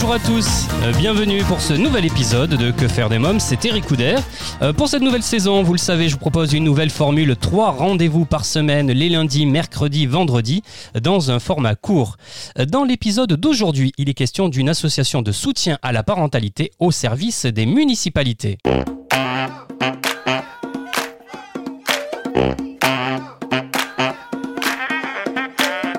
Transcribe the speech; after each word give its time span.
Bonjour 0.00 0.14
à 0.14 0.20
tous, 0.20 0.68
Euh, 0.84 0.92
bienvenue 0.96 1.42
pour 1.42 1.60
ce 1.60 1.72
nouvel 1.72 2.04
épisode 2.04 2.50
de 2.50 2.70
Que 2.70 2.86
faire 2.86 3.08
des 3.08 3.18
mômes, 3.18 3.40
c'est 3.40 3.64
Eric 3.64 3.84
Couder. 3.84 4.14
Euh, 4.62 4.72
Pour 4.72 4.86
cette 4.88 5.02
nouvelle 5.02 5.24
saison, 5.24 5.64
vous 5.64 5.72
le 5.72 5.78
savez, 5.78 6.08
je 6.08 6.12
vous 6.12 6.20
propose 6.20 6.52
une 6.52 6.62
nouvelle 6.62 6.90
formule, 6.90 7.34
trois 7.34 7.72
rendez-vous 7.72 8.24
par 8.24 8.44
semaine, 8.44 8.92
les 8.92 9.08
lundis, 9.08 9.44
mercredis, 9.44 10.06
vendredis, 10.06 10.62
dans 11.02 11.32
un 11.32 11.40
format 11.40 11.74
court. 11.74 12.16
Euh, 12.60 12.64
Dans 12.64 12.84
l'épisode 12.84 13.32
d'aujourd'hui, 13.32 13.92
il 13.98 14.08
est 14.08 14.14
question 14.14 14.48
d'une 14.48 14.68
association 14.68 15.20
de 15.20 15.32
soutien 15.32 15.78
à 15.82 15.90
la 15.90 16.04
parentalité 16.04 16.70
au 16.78 16.92
service 16.92 17.44
des 17.46 17.66
municipalités. 17.66 18.58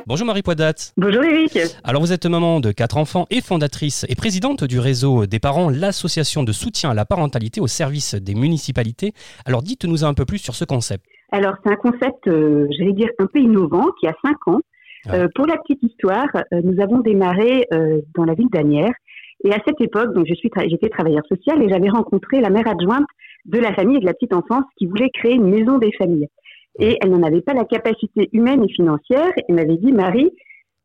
Bonjour 0.09 0.25
Marie 0.25 0.41
Poidat. 0.41 0.73
Bonjour 0.97 1.23
Eric. 1.23 1.59
Alors 1.83 2.01
vous 2.01 2.11
êtes 2.11 2.25
maman 2.25 2.59
de 2.59 2.71
quatre 2.71 2.97
enfants 2.97 3.27
et 3.29 3.41
fondatrice 3.41 4.07
et 4.09 4.15
présidente 4.15 4.63
du 4.63 4.79
réseau 4.79 5.27
des 5.27 5.37
parents, 5.37 5.69
l'association 5.69 6.41
de 6.41 6.51
soutien 6.51 6.89
à 6.89 6.93
la 6.95 7.05
parentalité 7.05 7.61
au 7.61 7.67
service 7.67 8.15
des 8.15 8.33
municipalités. 8.33 9.13
Alors 9.45 9.61
dites-nous 9.61 10.03
un 10.03 10.15
peu 10.15 10.25
plus 10.25 10.39
sur 10.39 10.55
ce 10.55 10.65
concept. 10.65 11.05
Alors 11.31 11.53
c'est 11.63 11.71
un 11.71 11.75
concept, 11.75 12.27
euh, 12.27 12.65
j'allais 12.75 12.93
dire, 12.93 13.09
un 13.19 13.27
peu 13.27 13.37
innovant 13.37 13.85
qui 13.99 14.07
a 14.07 14.15
cinq 14.25 14.47
ans. 14.47 14.61
Ah. 15.05 15.13
Euh, 15.13 15.27
pour 15.35 15.45
la 15.45 15.57
petite 15.57 15.83
histoire, 15.83 16.25
euh, 16.35 16.61
nous 16.63 16.81
avons 16.81 17.01
démarré 17.01 17.67
dans 18.15 18.23
la 18.23 18.33
ville 18.33 18.49
d'Anières. 18.51 18.95
Et 19.45 19.53
à 19.53 19.59
cette 19.63 19.79
époque, 19.79 20.15
donc 20.15 20.25
je 20.27 20.33
suis 20.33 20.49
tra- 20.49 20.67
j'étais 20.67 20.89
travailleur 20.89 21.21
social 21.29 21.61
et 21.61 21.69
j'avais 21.69 21.89
rencontré 21.89 22.41
la 22.41 22.49
mère 22.49 22.67
adjointe 22.67 23.05
de 23.45 23.59
la 23.59 23.75
famille 23.75 23.97
et 23.97 24.01
de 24.01 24.05
la 24.07 24.15
petite 24.15 24.33
enfance 24.33 24.63
qui 24.75 24.87
voulait 24.87 25.11
créer 25.13 25.35
une 25.35 25.49
maison 25.49 25.77
des 25.77 25.91
familles. 25.99 26.29
Et 26.79 26.97
elle 27.01 27.11
n'en 27.11 27.23
avait 27.23 27.41
pas 27.41 27.53
la 27.53 27.65
capacité 27.65 28.29
humaine 28.33 28.63
et 28.63 28.73
financière. 28.73 29.31
Et 29.47 29.53
m'avait 29.53 29.77
dit, 29.77 29.91
Marie, 29.91 30.31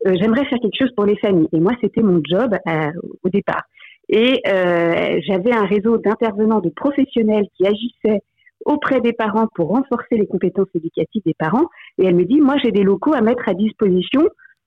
euh, 0.07 0.15
j'aimerais 0.21 0.45
faire 0.47 0.59
quelque 0.61 0.79
chose 0.79 0.93
pour 0.97 1.07
les 1.07 1.17
familles. 1.17 1.49
Et 1.53 1.61
moi, 1.61 1.73
c'était 1.81 2.03
mon 2.03 2.21
job 2.25 2.55
euh, 2.69 2.93
au 3.23 3.29
départ. 3.29 3.63
Et 4.09 4.41
euh, 4.47 5.21
j'avais 5.27 5.53
un 5.53 5.65
réseau 5.65 5.97
d'intervenants, 5.99 6.61
de 6.61 6.71
professionnels 6.71 7.47
qui 7.57 7.67
agissaient 7.67 8.21
auprès 8.67 9.01
des 9.01 9.13
parents 9.13 9.47
pour 9.55 9.69
renforcer 9.69 10.17
les 10.17 10.27
compétences 10.27 10.69
éducatives 10.75 11.23
des 11.25 11.35
parents. 11.39 11.69
Et 11.99 12.07
elle 12.07 12.15
me 12.15 12.25
dit, 12.25 12.41
moi, 12.41 12.57
j'ai 12.63 12.71
des 12.71 12.83
locaux 12.83 13.15
à 13.15 13.21
mettre 13.21 13.49
à 13.49 13.55
disposition 13.55 14.23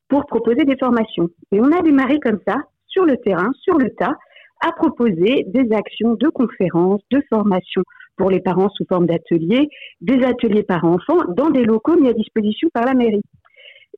pour 0.08 0.26
proposer 0.26 0.64
des 0.64 0.78
formations. 0.78 1.30
Et 1.52 1.60
on 1.60 1.72
a 1.72 1.82
démarré 1.82 2.20
comme 2.20 2.40
ça, 2.48 2.56
sur 2.88 3.06
le 3.06 3.18
terrain, 3.18 3.52
sur 3.62 3.78
le 3.78 3.90
tas, 3.92 4.16
à 4.62 4.72
proposer 4.72 5.46
des 5.48 5.72
actions 5.76 6.16
de 6.16 6.30
conférences, 6.30 7.02
de 7.12 7.22
formations 7.30 7.84
pour 8.18 8.30
les 8.30 8.40
parents 8.42 8.70
sous 8.70 8.86
forme 8.86 9.06
d'ateliers, 9.06 9.70
des 10.02 10.24
ateliers 10.24 10.64
parents-enfants 10.64 11.24
dans 11.36 11.50
des 11.50 11.64
locaux 11.64 12.00
mis 12.00 12.10
à 12.10 12.14
disposition 12.14 12.70
par 12.74 12.86
la 12.86 12.94
mairie. 12.94 13.24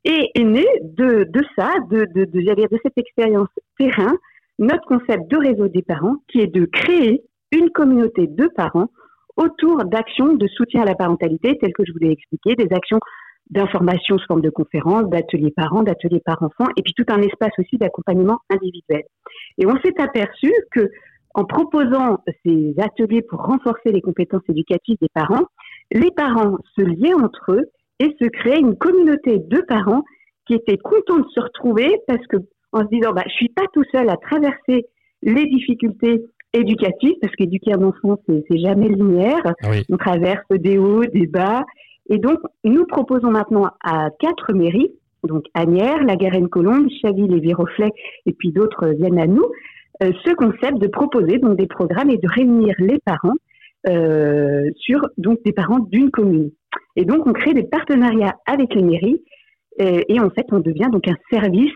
Et 0.06 0.32
est 0.36 0.44
né 0.44 0.66
de, 0.84 1.26
ça, 1.58 1.74
de, 1.90 2.06
cette 2.84 2.98
expérience 2.98 3.50
terrain, 3.78 4.14
notre 4.60 4.86
concept 4.86 5.30
de 5.30 5.38
réseau 5.38 5.68
des 5.68 5.82
parents, 5.82 6.18
qui 6.28 6.40
est 6.40 6.48
de 6.48 6.66
créer 6.66 7.22
une 7.52 7.70
communauté 7.70 8.28
de 8.28 8.48
parents 8.48 8.90
autour 9.36 9.84
d'actions 9.86 10.34
de 10.34 10.48
soutien 10.48 10.82
à 10.84 10.86
la 10.86 10.96
parentalité, 10.96 11.58
telles 11.58 11.74
que 11.74 11.84
je 11.86 11.92
vous 11.92 12.00
l'ai 12.00 12.12
expliqué, 12.12 12.56
des 12.56 12.74
actions 12.74 13.00
d'information 13.50 14.18
sous 14.18 14.28
forme 14.28 14.42
de 14.42 14.50
conférences, 14.50 15.10
d'ateliers 15.10 15.52
parents, 15.52 15.82
d'ateliers 15.82 16.22
parents-enfants, 16.24 16.70
et 16.78 16.82
puis 16.84 16.94
tout 16.94 17.06
un 17.10 17.22
espace 17.22 17.54
aussi 17.58 17.78
d'accompagnement 17.78 18.40
individuel. 18.50 19.04
Et 19.58 19.66
on 19.66 19.76
s'est 19.84 20.00
aperçu 20.00 20.54
que 20.72 20.90
en 21.40 21.46
proposant 21.46 22.20
ces 22.46 22.76
ateliers 22.80 23.22
pour 23.22 23.40
renforcer 23.42 23.92
les 23.94 24.02
compétences 24.02 24.42
éducatives 24.50 24.98
des 25.02 25.08
parents, 25.14 25.46
les 25.92 26.12
parents 26.12 26.58
se 26.78 26.82
liaient 26.82 27.14
entre 27.14 27.54
eux 27.54 27.66
et 28.00 28.14
se 28.22 28.28
créaient 28.28 28.60
une 28.60 28.76
communauté 28.76 29.40
de 29.40 29.62
parents 29.62 30.04
qui 30.46 30.56
étaient 30.56 30.78
contents 30.78 31.20
de 31.20 31.30
se 31.34 31.40
retrouver 31.40 31.96
parce 32.08 32.26
que 32.28 32.38
en 32.74 32.82
se 32.82 32.90
disant 32.92 33.14
bah 33.14 33.24
je 33.26 33.34
suis 33.34 33.50
pas 33.50 33.64
tout 33.74 33.84
seul 33.94 34.10
à 34.10 34.18
traverser 34.18 34.86
les 35.22 35.46
difficultés 35.46 36.22
éducatives 36.54 37.16
parce 37.22 37.34
qu'éduquer 37.36 37.74
un 37.74 37.84
enfant 37.84 38.18
c'est 38.28 38.58
jamais 38.58 38.90
linéaire 38.90 39.42
Oui. 39.70 39.86
on 39.90 39.98
traverse 39.98 40.46
des 40.50 40.78
hauts 40.78 41.06
des 41.06 41.28
bas 41.28 41.64
et 42.10 42.18
donc 42.18 42.40
nous 42.66 42.86
proposons 42.86 43.32
maintenant 43.32 43.70
à 43.84 44.10
quatre 44.20 44.54
mairies 44.54 44.92
donc 45.24 45.46
Agnières, 45.54 46.04
La 46.04 46.16
Garenne-Colombe, 46.16 46.88
Chaville 47.02 47.34
et 47.34 47.40
Viroflay 47.40 47.90
et 48.26 48.34
puis 48.34 48.52
d'autres 48.52 48.88
viennent 48.90 49.20
à 49.20 49.28
nous 49.28 49.46
euh, 50.04 50.12
ce 50.26 50.34
concept 50.34 50.78
de 50.80 50.88
proposer 50.88 51.38
donc 51.40 51.58
des 51.58 51.68
programmes 51.68 52.10
et 52.10 52.18
de 52.18 52.28
réunir 52.28 52.74
les 52.80 53.00
parents 53.06 53.36
euh, 53.88 54.70
sur 54.78 55.00
donc 55.18 55.40
des 55.46 55.52
parents 55.54 55.80
d'une 55.80 56.12
commune. 56.12 56.52
Et 56.96 57.06
donc 57.06 57.26
on 57.28 57.34
crée 57.34 57.54
des 57.54 57.64
partenariats 57.64 58.36
avec 58.46 58.74
les 58.76 58.82
mairies 58.84 59.22
et, 59.80 60.14
et 60.14 60.20
en 60.20 60.30
fait 60.30 60.46
on 60.52 60.60
devient 60.60 60.90
donc 60.92 61.08
un 61.08 61.16
service 61.32 61.72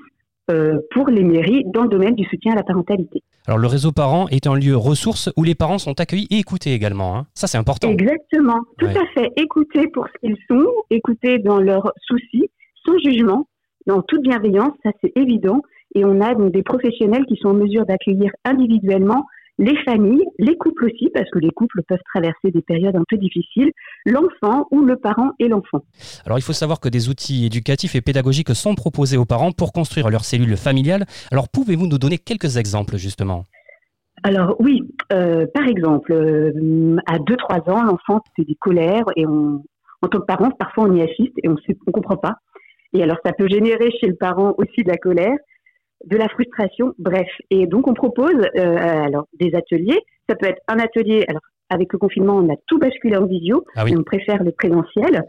euh, 0.51 0.79
pour 0.91 1.07
les 1.07 1.23
mairies 1.23 1.63
dans 1.73 1.83
le 1.83 1.89
domaine 1.89 2.15
du 2.15 2.25
soutien 2.25 2.51
à 2.51 2.55
la 2.55 2.63
parentalité. 2.63 3.21
Alors 3.47 3.57
le 3.57 3.67
réseau 3.67 3.91
parents 3.93 4.27
est 4.29 4.47
un 4.47 4.55
lieu 4.55 4.75
ressource 4.75 5.29
où 5.37 5.43
les 5.43 5.55
parents 5.55 5.77
sont 5.77 5.99
accueillis 6.01 6.27
et 6.31 6.39
écoutés 6.39 6.73
également. 6.73 7.17
hein. 7.17 7.25
Ça 7.33 7.47
c'est 7.47 7.57
important. 7.57 7.89
Exactement, 7.89 8.59
tout 8.77 8.85
Ouais. 8.85 8.97
à 8.97 9.05
fait. 9.13 9.31
Écouter 9.37 9.87
pour 9.87 10.07
ce 10.07 10.13
qu'ils 10.27 10.37
sont, 10.49 10.67
écouter 10.89 11.39
dans 11.39 11.59
leurs 11.59 11.91
soucis, 12.05 12.49
sans 12.85 12.97
jugement, 12.99 13.47
dans 13.87 14.01
toute 14.01 14.21
bienveillance, 14.21 14.73
ça 14.83 14.91
c'est 15.01 15.11
évident. 15.15 15.61
Et 15.93 16.05
on 16.05 16.21
a 16.21 16.33
donc 16.33 16.51
des 16.51 16.63
professionnels 16.63 17.25
qui 17.25 17.37
sont 17.37 17.49
en 17.49 17.53
mesure 17.53 17.85
d'accueillir 17.85 18.31
individuellement 18.45 19.25
les 19.59 19.75
familles, 19.83 20.25
les 20.39 20.57
couples 20.57 20.85
aussi, 20.85 21.09
parce 21.13 21.29
que 21.29 21.39
les 21.39 21.51
couples 21.51 21.81
peuvent 21.87 22.01
traverser 22.13 22.51
des 22.51 22.61
périodes 22.61 22.95
un 22.95 23.03
peu 23.07 23.17
difficiles, 23.17 23.71
l'enfant 24.05 24.67
ou 24.71 24.81
le 24.83 24.95
parent 24.95 25.31
et 25.39 25.47
l'enfant. 25.47 25.83
Alors 26.25 26.39
il 26.39 26.41
faut 26.41 26.53
savoir 26.53 26.79
que 26.79 26.89
des 26.89 27.09
outils 27.09 27.45
éducatifs 27.45 27.95
et 27.95 28.01
pédagogiques 28.01 28.55
sont 28.55 28.73
proposés 28.75 29.17
aux 29.17 29.25
parents 29.25 29.51
pour 29.51 29.71
construire 29.71 30.09
leur 30.09 30.25
cellule 30.25 30.57
familiale. 30.57 31.05
Alors 31.31 31.49
pouvez-vous 31.49 31.87
nous 31.87 31.99
donner 31.99 32.17
quelques 32.17 32.57
exemples 32.57 32.97
justement? 32.97 33.43
Alors 34.23 34.55
oui, 34.59 34.81
euh, 35.11 35.45
par 35.53 35.67
exemple, 35.67 36.13
euh, 36.13 36.97
à 37.05 37.17
2-3 37.19 37.69
ans, 37.69 37.83
l'enfant 37.83 38.21
fait 38.35 38.45
des 38.45 38.55
colères 38.55 39.05
et 39.15 39.27
on, 39.27 39.61
en 40.01 40.07
tant 40.07 40.19
que 40.19 40.25
parent, 40.25 40.49
parfois 40.51 40.85
on 40.85 40.95
y 40.95 41.01
assiste 41.01 41.33
et 41.43 41.49
on 41.49 41.55
ne 41.55 41.91
comprend 41.91 42.17
pas. 42.17 42.35
Et 42.93 43.03
alors 43.03 43.17
ça 43.25 43.33
peut 43.33 43.47
générer 43.49 43.91
chez 43.99 44.07
le 44.07 44.15
parent 44.15 44.53
aussi 44.57 44.83
de 44.83 44.89
la 44.89 44.97
colère, 44.97 45.35
de 46.05 46.17
la 46.17 46.27
frustration, 46.29 46.93
bref. 46.97 47.27
Et 47.49 47.65
donc 47.67 47.87
on 47.87 47.93
propose 47.93 48.35
euh, 48.57 48.75
alors 48.77 49.27
des 49.39 49.53
ateliers. 49.55 49.99
Ça 50.29 50.35
peut 50.35 50.47
être 50.47 50.61
un 50.67 50.79
atelier. 50.79 51.25
Alors 51.27 51.41
avec 51.69 51.91
le 51.93 51.99
confinement, 51.99 52.35
on 52.37 52.51
a 52.53 52.55
tout 52.67 52.77
basculé 52.77 53.15
en 53.17 53.25
visio, 53.25 53.63
Ah 53.75 53.83
oui. 53.85 53.93
et 53.93 53.97
on 53.97 54.03
préfère 54.03 54.43
le 54.43 54.51
présentiel. 54.51 55.23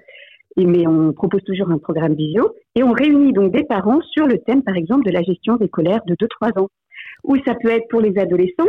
Et, 0.57 0.67
mais 0.67 0.87
on 0.87 1.13
propose 1.13 1.43
toujours 1.43 1.71
un 1.71 1.79
programme 1.79 2.15
visio 2.15 2.55
et 2.77 2.83
on 2.85 2.93
réunit 2.93 3.33
donc 3.33 3.53
des 3.53 3.65
parents 3.65 4.01
sur 4.13 4.27
le 4.27 4.39
thème, 4.39 4.63
par 4.63 4.77
exemple, 4.77 5.05
de 5.05 5.11
la 5.11 5.23
gestion 5.23 5.57
des 5.57 5.69
colères 5.69 6.03
de 6.07 6.15
2-3 6.15 6.61
ans. 6.61 6.69
Ou 7.25 7.37
ça 7.47 7.55
peut 7.61 7.71
être 7.71 7.89
pour 7.89 8.01
les 8.01 8.17
adolescents. 8.19 8.65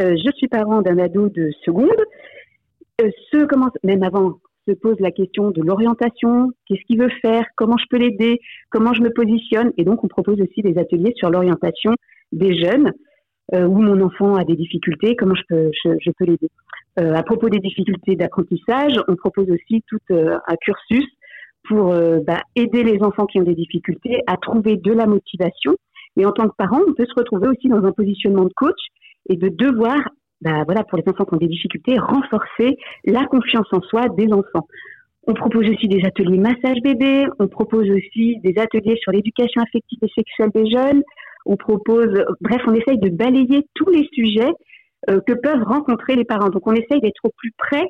Euh, 0.00 0.16
je 0.16 0.30
suis 0.36 0.48
parent 0.48 0.82
d'un 0.82 0.98
ado 0.98 1.28
de 1.28 1.50
seconde. 1.64 2.00
Euh, 3.00 3.10
ce 3.30 3.44
commence, 3.44 3.72
même 3.84 4.02
avant, 4.02 4.38
se 4.70 4.78
pose 4.78 4.96
la 5.00 5.10
question 5.10 5.50
de 5.50 5.62
l'orientation. 5.62 6.50
Qu'est-ce 6.66 6.82
qu'il 6.86 7.00
veut 7.00 7.10
faire 7.22 7.44
Comment 7.56 7.76
je 7.76 7.86
peux 7.90 7.98
l'aider 7.98 8.40
Comment 8.70 8.94
je 8.94 9.02
me 9.02 9.10
positionne 9.10 9.72
Et 9.76 9.84
donc, 9.84 10.04
on 10.04 10.08
propose 10.08 10.40
aussi 10.40 10.62
des 10.62 10.78
ateliers 10.78 11.12
sur 11.16 11.30
l'orientation 11.30 11.92
des 12.32 12.56
jeunes 12.56 12.92
euh, 13.54 13.66
où 13.66 13.80
mon 13.80 14.00
enfant 14.00 14.36
a 14.36 14.44
des 14.44 14.56
difficultés. 14.56 15.16
Comment 15.16 15.34
je 15.34 15.42
peux, 15.48 15.70
je, 15.84 16.10
peux 16.18 16.24
l'aider 16.24 16.48
Euh, 16.98 17.14
À 17.14 17.22
propos 17.22 17.48
des 17.48 17.58
difficultés 17.58 18.16
d'apprentissage, 18.16 18.94
on 19.08 19.16
propose 19.16 19.48
aussi 19.50 19.82
tout 19.88 19.98
euh, 20.10 20.36
un 20.46 20.56
cursus 20.56 21.06
pour 21.68 21.94
bah, 22.26 22.40
aider 22.56 22.82
les 22.82 23.02
enfants 23.02 23.26
qui 23.26 23.38
ont 23.38 23.44
des 23.44 23.54
difficultés 23.54 24.22
à 24.26 24.38
trouver 24.38 24.76
de 24.78 24.92
la 24.92 25.06
motivation. 25.06 25.76
Mais 26.16 26.24
en 26.24 26.32
tant 26.32 26.48
que 26.48 26.54
parent, 26.56 26.80
on 26.88 26.94
peut 26.94 27.04
se 27.06 27.14
retrouver 27.14 27.48
aussi 27.48 27.68
dans 27.68 27.84
un 27.84 27.92
positionnement 27.92 28.44
de 28.44 28.52
coach 28.56 28.80
et 29.28 29.36
de 29.36 29.48
devoir, 29.48 30.00
bah, 30.40 30.62
voilà, 30.64 30.84
pour 30.84 30.98
les 30.98 31.04
enfants 31.06 31.24
qui 31.24 31.34
ont 31.34 31.38
des 31.38 31.48
difficultés, 31.48 31.98
renforcer 31.98 32.76
la 33.04 33.26
confiance 33.26 33.66
en 33.72 33.80
soi 33.82 34.08
des 34.16 34.32
enfants. 34.32 34.66
On 35.26 35.34
propose 35.34 35.68
aussi 35.68 35.86
des 35.86 36.04
ateliers 36.04 36.38
massage 36.38 36.80
bébé, 36.82 37.26
on 37.38 37.46
propose 37.48 37.88
aussi 37.90 38.38
des 38.42 38.58
ateliers 38.58 38.96
sur 39.02 39.12
l'éducation 39.12 39.60
affective 39.62 39.98
et 40.02 40.08
sexuelle 40.14 40.50
des 40.54 40.70
jeunes, 40.70 41.02
on 41.46 41.56
propose, 41.56 42.24
bref, 42.40 42.62
on 42.66 42.74
essaye 42.74 42.98
de 42.98 43.10
balayer 43.10 43.66
tous 43.74 43.90
les 43.90 44.08
sujets 44.12 44.52
euh, 45.08 45.20
que 45.26 45.32
peuvent 45.32 45.62
rencontrer 45.62 46.16
les 46.16 46.24
parents. 46.24 46.48
Donc 46.48 46.66
on 46.66 46.72
essaye 46.72 47.00
d'être 47.00 47.20
au 47.24 47.30
plus 47.36 47.52
près 47.56 47.84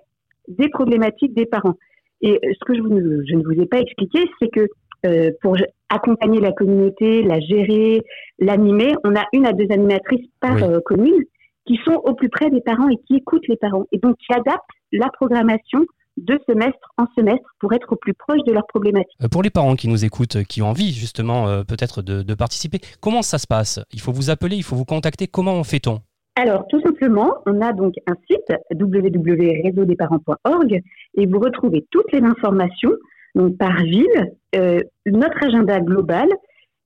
des 0.49 0.69
problématiques 0.69 1.35
des 1.35 1.47
parents. 1.47 1.77
Et 2.21 2.33
euh, 2.35 2.53
ce 2.53 2.65
que 2.65 2.75
je, 2.75 2.81
vous, 2.81 2.91
je 2.99 3.35
ne 3.35 3.43
vous 3.45 3.61
ai 3.61 3.67
pas 3.67 3.81
expliqué, 3.81 4.21
c'est 4.41 4.49
que 4.49 4.67
euh, 5.07 5.31
pour 5.41 5.57
accompagner 5.89 6.41
la 6.41 6.53
communauté, 6.53 7.23
la 7.23 7.41
gérer, 7.41 8.03
l'animer, 8.39 8.95
on 9.05 9.17
a 9.17 9.25
une 9.33 9.47
à 9.47 9.53
deux 9.53 9.67
animatrices 9.71 10.29
par 10.41 10.57
Oui. 10.57 10.63
euh, 10.63 10.81
commune 10.85 11.25
qui 11.67 11.79
sont 11.85 12.01
au 12.05 12.15
plus 12.15 12.29
près 12.29 12.51
des 12.51 12.61
parents 12.61 12.89
et 12.89 12.97
qui 13.07 13.17
écoutent 13.17 13.49
les 13.49 13.57
parents 13.57 13.85
et 13.93 13.99
donc 13.99 14.17
qui 14.17 14.33
adaptent 14.33 14.61
la 14.93 15.09
programmation 15.09 15.85
de 16.17 16.39
semestre 16.47 16.93
en 16.99 17.07
semestre 17.17 17.49
pour 17.61 17.73
être 17.73 17.93
au 17.93 17.97
plus 17.97 18.15
proche 18.15 18.43
de 18.47 18.53
leurs 18.53 18.67
problématiques. 18.67 19.17
Euh, 19.23 19.29
Pour 19.29 19.43
les 19.43 19.51
parents 19.51 19.77
qui 19.77 19.89
nous 19.89 20.05
écoutent, 20.05 20.37
euh, 20.37 20.43
qui 20.43 20.61
ont 20.61 20.67
envie 20.67 20.93
justement 20.93 21.49
euh, 21.49 21.65
peut-être 21.65 22.03
de, 22.03 22.23
de 22.23 22.35
participer, 22.35 22.81
comment 23.01 23.23
ça 23.23 23.39
se 23.39 23.47
passe? 23.47 23.81
Il 23.93 24.01
faut 24.01 24.13
vous 24.13 24.29
appeler, 24.31 24.57
il 24.57 24.65
faut 24.65 24.77
vous 24.77 24.85
contacter. 24.85 25.29
Comment 25.29 25.63
fait-on? 25.65 26.01
Alors, 26.37 26.67
tout 26.69 26.81
simplement, 26.83 27.39
on 27.47 27.61
a 27.61 27.73
donc 27.73 27.95
un 28.07 28.15
site 28.29 28.53
www.réseaudesparents.org 28.73 30.81
et 31.15 31.27
vous 31.27 31.39
retrouvez 31.39 31.87
toutes 31.91 32.13
les 32.13 32.23
informations 32.23 32.93
donc 33.35 33.57
par 33.59 33.77
ville, 33.83 34.33
euh, 34.57 34.81
notre 35.07 35.45
agenda 35.45 35.81
global 35.81 36.29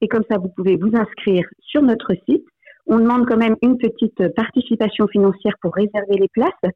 et 0.00 0.08
comme 0.08 0.24
ça 0.30 0.38
vous 0.38 0.48
pouvez 0.56 0.76
vous 0.76 0.92
inscrire 0.94 1.44
sur 1.60 1.82
notre 1.82 2.14
site. 2.28 2.44
On 2.86 2.98
demande 2.98 3.26
quand 3.26 3.36
même 3.36 3.56
une 3.62 3.78
petite 3.78 4.34
participation 4.34 5.06
financière 5.08 5.54
pour 5.60 5.74
réserver 5.74 6.18
les 6.18 6.28
places 6.28 6.72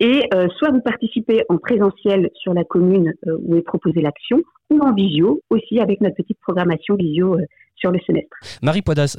et 0.00 0.22
euh, 0.32 0.46
soit 0.56 0.70
vous 0.70 0.80
participez 0.80 1.42
en 1.48 1.58
présentiel 1.58 2.30
sur 2.34 2.54
la 2.54 2.64
commune 2.64 3.14
euh, 3.26 3.36
où 3.42 3.56
est 3.56 3.62
proposée 3.62 4.00
l'action 4.00 4.40
ou 4.70 4.78
en 4.80 4.94
visio 4.94 5.42
aussi 5.50 5.80
avec 5.80 6.00
notre 6.00 6.16
petite 6.16 6.38
programmation 6.40 6.94
visio 6.94 7.34
euh, 7.34 7.44
sur 7.74 7.90
le 7.90 7.98
semestre. 8.06 8.36
Marie 8.62 8.82
Poidas, 8.82 9.16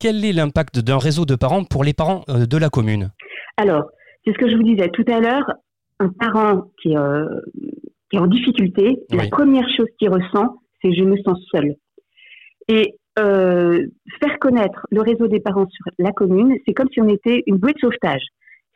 quel 0.00 0.24
est 0.24 0.32
l'impact 0.32 0.80
d'un 0.80 0.98
réseau 0.98 1.24
de 1.24 1.36
parents 1.36 1.64
pour 1.64 1.84
les 1.84 1.92
parents 1.92 2.24
de 2.26 2.56
la 2.56 2.68
commune? 2.68 3.12
Alors, 3.56 3.90
c'est 4.24 4.32
ce 4.32 4.38
que 4.38 4.50
je 4.50 4.56
vous 4.56 4.64
disais 4.64 4.88
tout 4.88 5.04
à 5.06 5.20
l'heure, 5.20 5.44
un 6.00 6.08
parent 6.08 6.72
qui 6.82 6.94
est, 6.94 6.96
qui 8.10 8.16
est 8.16 8.18
en 8.18 8.26
difficulté, 8.26 8.98
la 9.12 9.28
première 9.28 9.68
chose 9.76 9.86
qu'il 10.00 10.08
ressent, 10.08 10.56
c'est 10.82 10.92
je 10.92 11.04
me 11.04 11.16
sens 11.18 11.38
seul. 11.52 11.76
Et 12.66 12.96
euh, 13.18 13.86
faire 14.20 14.38
connaître 14.38 14.86
le 14.90 15.02
réseau 15.02 15.28
des 15.28 15.40
parents 15.40 15.68
sur 15.68 15.84
la 15.98 16.12
commune, 16.12 16.56
c'est 16.66 16.74
comme 16.74 16.88
si 16.92 17.00
on 17.00 17.08
était 17.08 17.42
une 17.46 17.58
bouée 17.58 17.72
de 17.72 17.78
sauvetage. 17.78 18.22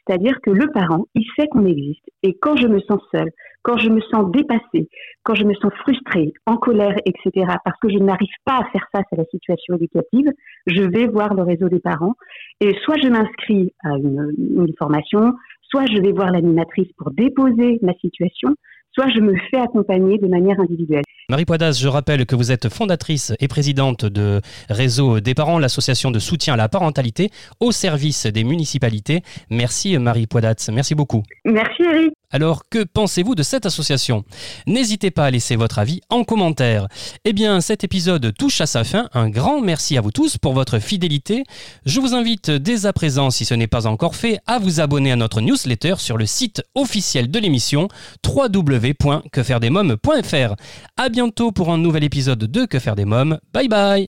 C'est-à-dire 0.07 0.41
que 0.41 0.51
le 0.51 0.71
parent, 0.73 1.07
il 1.15 1.25
sait 1.37 1.49
qu'on 1.49 1.65
existe. 1.65 2.05
Et 2.23 2.37
quand 2.41 2.57
je 2.57 2.69
me 2.69 2.79
sens 2.81 3.01
seule, 3.13 3.31
quand 3.63 3.77
je 3.77 3.91
me 3.91 4.01
sens 4.13 4.31
dépassée, 4.31 4.89
quand 5.25 5.35
je 5.35 5.43
me 5.43 5.55
sens 5.55 5.73
frustrée, 5.81 6.33
en 6.47 6.57
colère, 6.57 6.95
etc., 7.05 7.47
parce 7.65 7.79
que 7.81 7.89
je 7.89 7.99
n'arrive 7.99 8.29
pas 8.45 8.59
à 8.59 8.71
faire 8.71 8.87
face 8.93 9.07
à 9.11 9.17
la 9.17 9.25
situation 9.25 9.75
éducative, 9.75 10.31
je 10.67 10.83
vais 10.83 11.09
voir 11.09 11.35
le 11.35 11.43
réseau 11.43 11.69
des 11.69 11.81
parents. 11.81 12.15
Et 12.61 12.73
soit 12.85 12.97
je 13.03 13.09
m'inscris 13.09 13.75
à 13.83 13.97
une, 13.97 14.33
une 14.39 14.75
formation, 14.79 15.33
soit 15.63 15.87
je 15.87 16.01
vais 16.01 16.13
voir 16.13 16.31
l'animatrice 16.31 16.93
pour 16.97 17.11
déposer 17.11 17.81
ma 17.83 17.95
situation, 17.95 18.55
soit 18.93 19.09
je 19.09 19.21
me 19.21 19.35
fais 19.51 19.59
accompagner 19.59 20.19
de 20.19 20.29
manière 20.29 20.61
individuelle. 20.61 21.03
Marie 21.29 21.45
Poidas, 21.45 21.73
je 21.73 21.89
rappelle 21.89 22.25
que 22.25 22.37
vous 22.37 22.53
êtes 22.53 22.69
fondatrice 22.69 23.33
et 23.41 23.49
présidente 23.49 24.05
de 24.05 24.41
Réseau 24.69 25.19
des 25.19 25.35
parents, 25.35 25.59
l'association 25.59 26.13
de 26.13 26.21
soutien 26.21 26.55
à 26.55 26.57
la 26.57 26.69
parentalité 26.69 27.33
au 27.59 27.73
service 27.73 28.27
des 28.27 28.45
municipalités. 28.45 29.25
Merci 29.51 29.99
Marie 29.99 30.29
Poidas, 30.29 30.71
merci 30.73 30.95
beaucoup. 30.95 31.25
Merci 31.45 31.83
Eric. 31.83 32.13
Alors, 32.33 32.65
que 32.69 32.83
pensez-vous 32.85 33.37
de 33.37 33.45
cette 33.45 33.67
association? 33.67 34.25
N'hésitez 34.67 35.13
pas 35.13 35.27
à 35.27 35.31
laisser 35.31 35.55
votre 35.55 35.79
avis 35.79 36.01
en 36.11 36.25
commentaire. 36.25 36.89
Eh 37.25 37.33
bien, 37.33 37.61
cet 37.61 37.85
épisode 37.85 38.35
touche 38.37 38.61
à 38.61 38.67
sa 38.67 38.83
fin. 38.83 39.09
Un 39.15 39.31
grand 39.31 39.61
merci 39.61 39.97
à 39.97 40.01
vous 40.01 40.11
tous 40.11 40.37
pour 40.37 40.53
votre 40.53 40.81
fidélité. 40.81 41.45
Je 41.85 42.01
vous 42.01 42.15
invite 42.15 42.51
dès 42.51 42.85
à 42.85 42.93
présent, 42.93 43.31
si 43.31 43.45
ce 43.45 43.55
n'est 43.55 43.69
pas 43.69 43.87
encore 43.87 44.17
fait, 44.17 44.41
à 44.47 44.59
vous 44.59 44.81
abonner 44.81 45.13
à 45.13 45.17
notre 45.17 45.41
newsletter 45.41 45.95
sur 45.99 46.17
le 46.17 46.27
site 46.27 46.65
officiel 46.75 47.31
de 47.31 47.39
l'émission 47.39 47.87
www.quefairedesmoms.fr. 48.27 50.57
À 50.97 51.09
bientôt 51.17 51.51
pour 51.51 51.73
un 51.73 51.79
nouvel 51.79 52.05
épisode 52.05 52.41
de 52.41 52.67
Que 52.67 52.79
faire 52.79 52.95
des 52.95 53.07
mômes. 53.07 53.39
Bye 53.55 53.69
bye 53.69 54.07